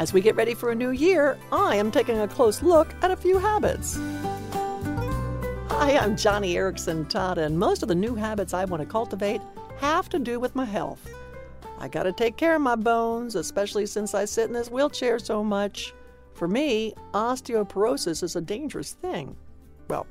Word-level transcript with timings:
As 0.00 0.14
we 0.14 0.22
get 0.22 0.34
ready 0.34 0.54
for 0.54 0.70
a 0.70 0.74
new 0.74 0.92
year, 0.92 1.38
I 1.52 1.76
am 1.76 1.90
taking 1.90 2.20
a 2.20 2.26
close 2.26 2.62
look 2.62 2.88
at 3.02 3.10
a 3.10 3.16
few 3.16 3.36
habits. 3.36 3.98
Hi, 5.68 5.98
I'm 5.98 6.16
Joni 6.16 6.54
Eareckson 6.54 7.04
Tada, 7.10 7.44
and 7.44 7.58
most 7.58 7.82
of 7.82 7.88
the 7.90 7.94
new 7.94 8.14
habits 8.14 8.54
I 8.54 8.64
want 8.64 8.80
to 8.80 8.88
cultivate 8.88 9.42
have 9.76 10.08
to 10.08 10.18
do 10.18 10.40
with 10.40 10.54
my 10.54 10.64
health. 10.64 11.06
I 11.78 11.86
got 11.88 12.04
to 12.04 12.12
take 12.12 12.38
care 12.38 12.54
of 12.54 12.62
my 12.62 12.76
bones, 12.76 13.34
especially 13.34 13.84
since 13.84 14.14
I 14.14 14.24
sit 14.24 14.46
in 14.46 14.54
this 14.54 14.70
wheelchair 14.70 15.18
so 15.18 15.44
much. 15.44 15.92
For 16.32 16.48
me, 16.48 16.94
osteoporosis 17.12 18.22
is 18.22 18.36
a 18.36 18.40
dangerous 18.40 18.92
thing. 18.92 19.36
Well, 19.88 20.06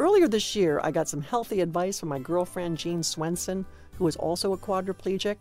earlier 0.00 0.26
this 0.26 0.56
year, 0.56 0.80
I 0.82 0.90
got 0.90 1.08
some 1.08 1.22
healthy 1.22 1.60
advice 1.60 2.00
from 2.00 2.08
my 2.08 2.18
girlfriend 2.18 2.78
Jean 2.78 3.04
Swenson, 3.04 3.64
who 3.96 4.08
is 4.08 4.16
also 4.16 4.54
a 4.54 4.58
quadriplegic. 4.58 5.36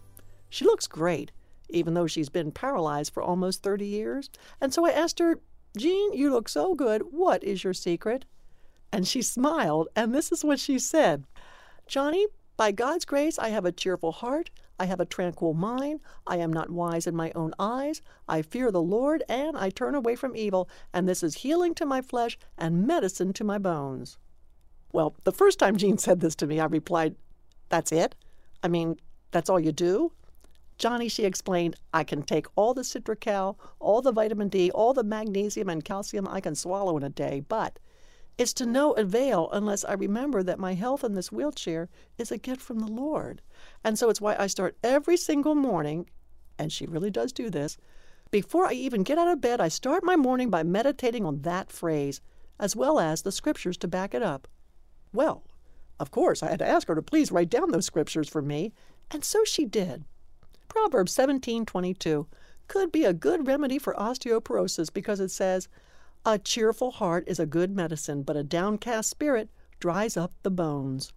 She 0.49 0.63
looks 0.63 0.85
great, 0.85 1.31
even 1.69 1.93
though 1.93 2.07
she's 2.07 2.29
been 2.29 2.51
paralyzed 2.51 3.13
for 3.13 3.23
almost 3.23 3.63
30 3.63 3.85
years. 3.85 4.29
And 4.59 4.73
so 4.73 4.85
I 4.85 4.91
asked 4.91 5.19
her, 5.19 5.39
Jean, 5.77 6.13
you 6.13 6.31
look 6.31 6.49
so 6.49 6.73
good. 6.73 7.03
What 7.11 7.43
is 7.43 7.63
your 7.63 7.73
secret? 7.73 8.25
And 8.91 9.07
she 9.07 9.21
smiled, 9.21 9.87
and 9.95 10.13
this 10.13 10.31
is 10.31 10.43
what 10.43 10.59
she 10.59 10.79
said 10.79 11.25
Joni, 11.87 12.25
by 12.57 12.71
God's 12.71 13.05
grace, 13.05 13.39
I 13.39 13.49
have 13.49 13.65
a 13.65 13.71
cheerful 13.71 14.11
heart. 14.11 14.49
I 14.79 14.85
have 14.85 14.99
a 14.99 15.05
tranquil 15.05 15.53
mind. 15.53 16.01
I 16.27 16.37
am 16.37 16.51
not 16.51 16.69
wise 16.69 17.07
in 17.07 17.15
my 17.15 17.31
own 17.33 17.53
eyes. 17.57 18.01
I 18.27 18.41
fear 18.41 18.71
the 18.71 18.81
Lord, 18.81 19.23
and 19.29 19.57
I 19.57 19.69
turn 19.69 19.95
away 19.95 20.15
from 20.15 20.35
evil. 20.35 20.69
And 20.93 21.07
this 21.07 21.23
is 21.23 21.35
healing 21.35 21.73
to 21.75 21.85
my 21.85 22.01
flesh 22.01 22.37
and 22.57 22.85
medicine 22.85 23.31
to 23.33 23.43
my 23.43 23.59
bones. 23.59 24.17
Well, 24.91 25.15
the 25.23 25.31
first 25.31 25.57
time 25.59 25.77
Jean 25.77 25.97
said 25.97 26.19
this 26.19 26.35
to 26.35 26.47
me, 26.47 26.59
I 26.59 26.65
replied, 26.65 27.15
That's 27.69 27.91
it? 27.91 28.15
I 28.61 28.67
mean, 28.67 28.97
that's 29.31 29.49
all 29.49 29.59
you 29.59 29.71
do? 29.71 30.11
Joni, 30.79 31.11
she 31.11 31.25
explained, 31.25 31.75
I 31.93 32.05
can 32.05 32.23
take 32.23 32.47
all 32.55 32.73
the 32.73 32.83
Citracal, 32.83 33.57
all 33.79 34.01
the 34.01 34.13
vitamin 34.13 34.47
D, 34.47 34.71
all 34.71 34.93
the 34.93 35.03
magnesium 35.03 35.67
and 35.67 35.83
calcium 35.83 36.25
I 36.27 36.39
can 36.39 36.55
swallow 36.55 36.95
in 36.95 37.03
a 37.03 37.09
day, 37.09 37.41
but 37.47 37.77
it's 38.37 38.53
to 38.53 38.65
no 38.65 38.93
avail 38.93 39.49
unless 39.51 39.83
I 39.83 39.93
remember 39.93 40.41
that 40.41 40.57
my 40.57 40.73
health 40.75 41.03
in 41.03 41.13
this 41.13 41.33
wheelchair 41.33 41.89
is 42.17 42.31
a 42.31 42.37
gift 42.37 42.61
from 42.61 42.79
the 42.79 42.87
Lord. 42.87 43.41
And 43.83 43.99
so 43.99 44.09
it's 44.09 44.21
why 44.21 44.37
I 44.39 44.47
start 44.47 44.77
every 44.81 45.17
single 45.17 45.53
morning, 45.55 46.09
and 46.57 46.71
she 46.71 46.85
really 46.85 47.11
does 47.11 47.33
do 47.33 47.49
this. 47.49 47.77
Before 48.31 48.65
I 48.65 48.71
even 48.71 49.03
get 49.03 49.17
out 49.17 49.27
of 49.27 49.41
bed, 49.41 49.59
I 49.59 49.67
start 49.67 50.05
my 50.05 50.15
morning 50.15 50.49
by 50.49 50.63
meditating 50.63 51.25
on 51.25 51.41
that 51.41 51.73
phrase, 51.73 52.21
as 52.57 52.77
well 52.77 52.99
as 52.99 53.23
the 53.23 53.33
scriptures 53.33 53.75
to 53.79 53.89
back 53.89 54.13
it 54.13 54.23
up. 54.23 54.47
Well, 55.11 55.43
of 55.99 56.11
course, 56.11 56.41
I 56.41 56.49
had 56.49 56.59
to 56.59 56.67
ask 56.67 56.87
her 56.87 56.95
to 56.95 57.01
please 57.01 57.33
write 57.33 57.49
down 57.49 57.71
those 57.71 57.85
scriptures 57.85 58.29
for 58.29 58.41
me, 58.41 58.71
and 59.11 59.25
so 59.25 59.43
she 59.43 59.65
did. 59.65 60.05
Proverbs 60.81 61.13
17:22 61.13 62.25
could 62.69 62.89
be 62.89 63.03
a 63.03 63.11
good 63.11 63.45
remedy 63.45 63.77
for 63.77 63.93
osteoporosis 63.95 64.91
because 64.91 65.19
it 65.19 65.27
says, 65.27 65.67
"A 66.25 66.39
cheerful 66.39 66.91
heart 66.91 67.25
is 67.27 67.37
a 67.37 67.45
good 67.45 67.75
medicine, 67.75 68.23
but 68.23 68.37
a 68.37 68.45
downcast 68.45 69.09
spirit 69.09 69.49
dries 69.81 70.15
up 70.15 70.31
the 70.41 70.49
bones." 70.49 71.11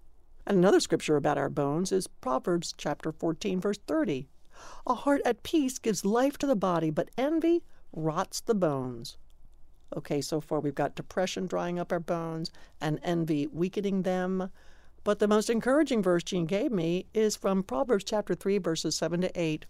And 0.44 0.58
another 0.58 0.80
scripture 0.80 1.14
about 1.14 1.38
our 1.38 1.48
bones 1.48 1.92
is 1.92 2.08
Proverbs 2.08 2.74
chapter 2.76 3.12
14 3.12 3.60
verse 3.60 3.78
30. 3.86 4.28
A 4.84 4.94
heart 4.94 5.22
at 5.24 5.44
peace 5.44 5.78
gives 5.78 6.04
life 6.04 6.36
to 6.38 6.46
the 6.48 6.56
body, 6.56 6.90
but 6.90 7.12
envy 7.16 7.62
rots 7.92 8.40
the 8.40 8.56
bones. 8.56 9.16
Okay, 9.96 10.20
so 10.20 10.40
far 10.40 10.58
we've 10.58 10.74
got 10.74 10.96
depression 10.96 11.46
drying 11.46 11.78
up 11.78 11.92
our 11.92 12.00
bones 12.00 12.50
and 12.80 12.98
envy 13.04 13.46
weakening 13.46 14.02
them. 14.02 14.50
But 15.04 15.18
the 15.18 15.26
most 15.26 15.50
encouraging 15.50 16.00
verse 16.00 16.22
Jean 16.22 16.46
gave 16.46 16.70
me 16.70 17.06
is 17.12 17.34
from 17.34 17.64
Proverbs 17.64 18.04
chapter 18.04 18.36
3, 18.36 18.58
verses 18.58 18.94
7 18.94 19.22
to 19.22 19.40
8. 19.40 19.66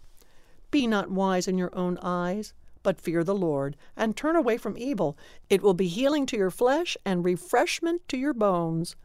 Be 0.69 0.85
not 0.85 1.09
wise 1.09 1.47
in 1.47 1.57
your 1.57 1.75
own 1.75 1.97
eyes, 2.03 2.53
but 2.83 3.01
fear 3.01 3.23
the 3.23 3.33
Lord, 3.33 3.75
and 3.95 4.15
turn 4.15 4.35
away 4.35 4.57
from 4.57 4.77
evil. 4.77 5.17
It 5.49 5.63
will 5.63 5.73
be 5.73 5.87
healing 5.87 6.27
to 6.27 6.37
your 6.37 6.51
flesh 6.51 6.95
and 7.03 7.25
refreshment 7.25 8.07
to 8.09 8.17
your 8.17 8.33
bones. 8.33 8.95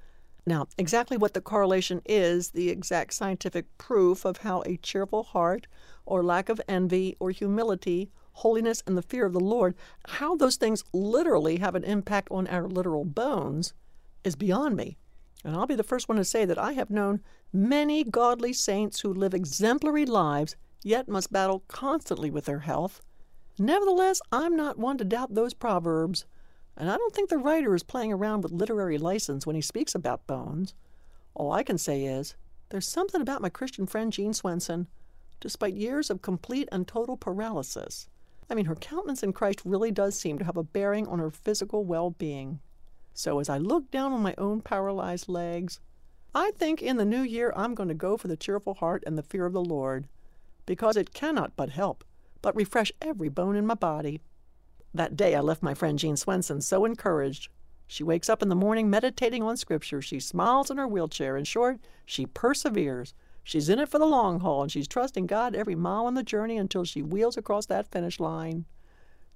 Now, 0.44 0.66
exactly 0.76 1.16
what 1.16 1.32
the 1.32 1.40
correlation 1.40 2.02
is, 2.04 2.50
the 2.50 2.68
exact 2.68 3.14
scientific 3.14 3.66
proof 3.78 4.26
of 4.26 4.38
how 4.38 4.62
a 4.66 4.76
cheerful 4.76 5.22
heart, 5.22 5.66
or 6.04 6.22
lack 6.22 6.50
of 6.50 6.60
envy, 6.68 7.16
or 7.20 7.30
humility, 7.30 8.10
holiness, 8.32 8.82
and 8.86 8.98
the 8.98 9.02
fear 9.02 9.24
of 9.24 9.32
the 9.32 9.40
Lord, 9.40 9.74
how 10.06 10.36
those 10.36 10.56
things 10.56 10.84
literally 10.92 11.56
have 11.56 11.74
an 11.74 11.84
impact 11.84 12.28
on 12.30 12.46
our 12.48 12.68
literal 12.68 13.04
bones, 13.04 13.72
is 14.24 14.36
beyond 14.36 14.76
me. 14.76 14.98
And 15.44 15.54
I'll 15.54 15.66
be 15.66 15.74
the 15.74 15.82
first 15.82 16.08
one 16.08 16.18
to 16.18 16.24
say 16.24 16.44
that 16.44 16.58
I 16.58 16.72
have 16.72 16.90
known 16.90 17.20
many 17.52 18.04
godly 18.04 18.52
saints 18.52 19.00
who 19.00 19.12
live 19.12 19.34
exemplary 19.34 20.04
lives, 20.04 20.56
yet 20.82 21.08
must 21.08 21.32
battle 21.32 21.64
constantly 21.68 22.30
with 22.30 22.44
their 22.44 22.60
health. 22.60 23.00
Nevertheless, 23.58 24.20
I'm 24.30 24.56
not 24.56 24.78
one 24.78 24.98
to 24.98 25.04
doubt 25.04 25.34
those 25.34 25.54
proverbs, 25.54 26.26
and 26.76 26.90
I 26.90 26.96
don't 26.96 27.14
think 27.14 27.28
the 27.28 27.38
writer 27.38 27.74
is 27.74 27.82
playing 27.82 28.12
around 28.12 28.42
with 28.42 28.52
literary 28.52 28.98
license 28.98 29.46
when 29.46 29.56
he 29.56 29.62
speaks 29.62 29.94
about 29.94 30.26
bones. 30.26 30.74
All 31.34 31.52
I 31.52 31.62
can 31.62 31.78
say 31.78 32.04
is, 32.04 32.36
there's 32.70 32.86
something 32.86 33.20
about 33.20 33.42
my 33.42 33.48
Christian 33.48 33.86
friend 33.86 34.12
Jean 34.12 34.32
Swenson, 34.32 34.86
despite 35.40 35.74
years 35.74 36.10
of 36.10 36.22
complete 36.22 36.68
and 36.70 36.86
total 36.86 37.16
paralysis. 37.16 38.08
I 38.50 38.54
mean, 38.54 38.66
her 38.66 38.74
countenance 38.74 39.22
in 39.22 39.32
Christ 39.32 39.62
really 39.64 39.90
does 39.90 40.18
seem 40.18 40.38
to 40.38 40.44
have 40.44 40.56
a 40.56 40.62
bearing 40.62 41.06
on 41.06 41.18
her 41.18 41.30
physical 41.30 41.84
well 41.84 42.10
being. 42.10 42.60
So 43.18 43.40
as 43.40 43.48
I 43.48 43.58
look 43.58 43.90
down 43.90 44.12
on 44.12 44.22
my 44.22 44.36
own 44.38 44.60
paralyzed 44.60 45.28
legs, 45.28 45.80
I 46.36 46.52
think 46.52 46.80
in 46.80 46.98
the 46.98 47.04
new 47.04 47.22
year 47.22 47.52
I'm 47.56 47.74
going 47.74 47.88
to 47.88 47.94
go 47.94 48.16
for 48.16 48.28
the 48.28 48.36
cheerful 48.36 48.74
heart 48.74 49.02
and 49.08 49.18
the 49.18 49.24
fear 49.24 49.44
of 49.44 49.52
the 49.52 49.60
Lord, 49.60 50.06
because 50.66 50.96
it 50.96 51.12
cannot 51.12 51.56
but 51.56 51.70
help, 51.70 52.04
but 52.42 52.54
refresh 52.54 52.92
every 53.02 53.28
bone 53.28 53.56
in 53.56 53.66
my 53.66 53.74
body. 53.74 54.20
That 54.94 55.16
day 55.16 55.34
I 55.34 55.40
left 55.40 55.64
my 55.64 55.74
friend 55.74 55.98
Jean 55.98 56.16
Swenson 56.16 56.60
so 56.60 56.84
encouraged. 56.84 57.48
She 57.88 58.04
wakes 58.04 58.28
up 58.28 58.40
in 58.40 58.50
the 58.50 58.54
morning 58.54 58.88
meditating 58.88 59.42
on 59.42 59.56
Scripture. 59.56 60.00
She 60.00 60.20
smiles 60.20 60.70
in 60.70 60.76
her 60.76 60.86
wheelchair. 60.86 61.36
In 61.36 61.42
short, 61.42 61.80
she 62.06 62.24
perseveres. 62.24 63.14
She's 63.42 63.68
in 63.68 63.80
it 63.80 63.88
for 63.88 63.98
the 63.98 64.06
long 64.06 64.38
haul, 64.38 64.62
and 64.62 64.70
she's 64.70 64.86
trusting 64.86 65.26
God 65.26 65.56
every 65.56 65.74
mile 65.74 66.06
on 66.06 66.14
the 66.14 66.22
journey 66.22 66.56
until 66.56 66.84
she 66.84 67.02
wheels 67.02 67.36
across 67.36 67.66
that 67.66 67.90
finish 67.90 68.20
line. 68.20 68.64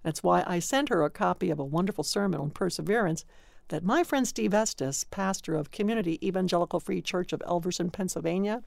That's 0.04 0.22
why 0.22 0.44
I 0.47 0.60
sent 0.60 0.88
her 0.88 1.03
a 1.03 1.10
copy 1.10 1.50
of 1.50 1.59
a 1.59 1.65
wonderful 1.65 2.04
sermon 2.04 2.41
on 2.41 2.50
perseverance 2.50 3.25
that 3.72 3.83
my 3.83 4.05
friend 4.05 4.28
Steve 4.28 4.53
Estes, 4.53 5.05
pastor 5.05 5.55
of 5.55 5.71
Community 5.71 6.19
Evangelical 6.22 6.78
Free 6.78 7.00
Church 7.00 7.33
of 7.33 7.41
Elverson, 7.47 7.91
Pennsylvania, 7.91 8.62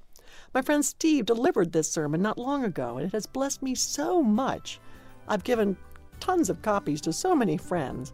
my 0.51 0.63
friend 0.63 0.83
Steve 0.83 1.27
delivered 1.27 1.71
this 1.71 1.87
sermon 1.87 2.23
not 2.23 2.39
long 2.39 2.65
ago, 2.65 2.97
and 2.97 3.05
it 3.05 3.13
has 3.13 3.27
blessed 3.27 3.61
me 3.61 3.75
so 3.75 4.23
much. 4.23 4.79
I've 5.27 5.43
given 5.43 5.77
tons 6.19 6.49
of 6.49 6.63
copies 6.63 7.01
to 7.01 7.13
so 7.13 7.35
many 7.35 7.55
friends. 7.55 8.13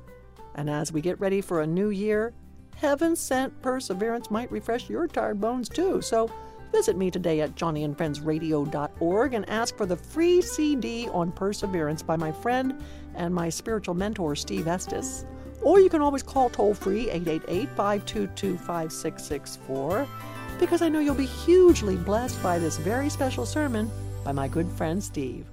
And 0.56 0.70
as 0.70 0.92
we 0.92 1.00
get 1.00 1.18
ready 1.18 1.40
for 1.40 1.62
a 1.62 1.68
new 1.68 1.92
year, 1.92 2.34
heaven 2.76 3.16
sent 3.16 3.62
perseverance 3.62 4.30
might 4.30 4.52
refresh 4.52 4.90
your 4.90 5.08
tired 5.08 5.40
bones 5.40 5.70
too. 5.70 6.02
So 6.02 6.30
visit 6.74 6.98
me 6.98 7.10
today 7.10 7.40
at 7.40 7.56
joniandfriendsradio.org 7.56 9.34
and 9.34 9.50
ask 9.50 9.78
for 9.78 9.86
the 9.86 9.96
free 9.96 10.42
CD 10.42 11.08
on 11.08 11.32
perseverance 11.32 12.04
by 12.04 12.18
my 12.18 12.34
friend 12.34 12.84
and 13.16 13.34
my 13.34 13.48
spiritual 13.48 13.96
mentor, 13.96 14.36
Steve 14.36 14.68
Estes. 14.68 15.26
Or 15.62 15.80
you 15.80 15.90
can 15.90 16.02
always 16.02 16.24
call 16.24 16.50
toll 16.50 16.74
free 16.74 17.10
888 17.10 17.70
522 17.70 18.58
5664 18.58 20.08
because 20.60 20.82
I 20.82 20.90
know 20.90 21.00
you'll 21.00 21.16
be 21.16 21.26
hugely 21.26 21.96
blessed 21.96 22.42
by 22.44 22.60
this 22.60 22.78
very 22.78 23.10
special 23.10 23.46
sermon 23.46 23.90
by 24.24 24.32
my 24.32 24.48
good 24.48 24.70
friend 24.70 25.04
Steve. 25.04 25.46